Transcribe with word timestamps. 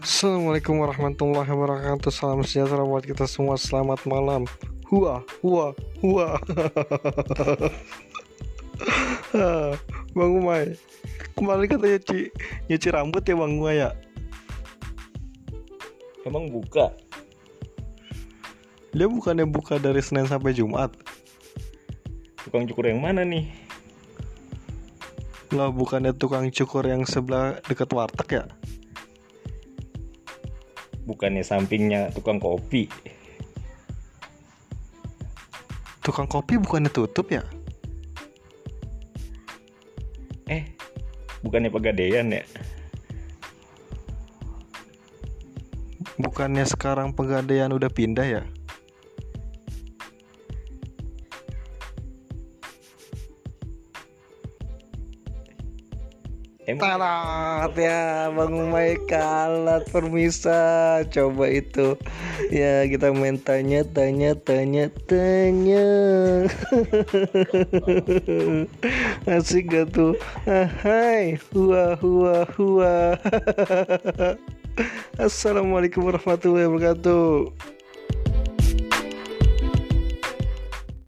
Assalamualaikum 0.00 0.80
warahmatullahi 0.80 1.44
wabarakatuh. 1.44 2.08
Salam 2.08 2.40
sejahtera 2.40 2.88
buat 2.88 3.04
kita 3.04 3.28
semua. 3.28 3.60
Selamat 3.60 4.00
malam. 4.08 4.48
Hua, 4.88 5.20
hua, 5.44 5.76
hua. 6.00 6.40
Bang 10.16 10.32
Umay 10.40 10.72
Kemarin 11.36 11.68
katanya 11.68 12.00
nyuci, 12.00 12.32
nyuci 12.72 12.88
rambut 12.88 13.20
ya 13.28 13.36
Bang 13.36 13.60
Umay 13.60 13.76
ya? 13.76 13.92
Emang 16.24 16.48
buka? 16.48 16.96
Dia 18.96 19.04
bukannya 19.04 19.44
buka 19.44 19.76
dari 19.76 20.00
Senin 20.00 20.24
sampai 20.24 20.56
Jumat? 20.56 20.96
Tukang 22.48 22.64
cukur 22.64 22.88
yang 22.88 23.04
mana 23.04 23.20
nih? 23.20 23.52
Lah 25.52 25.68
bukannya 25.68 26.16
tukang 26.16 26.48
cukur 26.48 26.88
yang 26.88 27.04
sebelah 27.04 27.60
dekat 27.68 27.92
warteg 27.92 28.40
ya 28.40 28.48
Bukannya 31.10 31.42
sampingnya 31.42 32.14
tukang 32.14 32.38
kopi. 32.38 32.86
Tukang 36.06 36.30
kopi 36.30 36.54
bukannya 36.62 36.86
tutup 36.94 37.34
ya? 37.34 37.42
Eh, 40.46 40.70
bukannya 41.42 41.74
pegadaian 41.74 42.30
ya? 42.30 42.46
Bukannya 46.14 46.62
sekarang 46.62 47.10
pegadaian 47.10 47.74
udah 47.74 47.90
pindah 47.90 48.26
ya 48.26 48.42
Tarat 56.78 57.72
ya 57.74 58.30
Bang 58.30 58.54
Umay 58.54 59.00
kalat 59.08 59.88
permisa. 59.90 61.02
Coba 61.10 61.50
itu. 61.50 61.98
Ya 62.52 62.86
kita 62.86 63.10
main 63.10 63.40
tanya 63.40 63.82
tanya 63.82 64.36
tanya 64.38 64.86
tanya. 65.08 65.88
Asik 69.34 69.72
gak 69.72 69.96
tuh? 69.96 70.14
Ah, 70.46 70.68
Hai. 70.84 71.40
Hua 71.50 71.98
hua 71.98 72.46
hua. 72.54 73.18
Assalamualaikum 75.20 76.06
warahmatullahi 76.06 76.70
wabarakatuh 76.70 77.50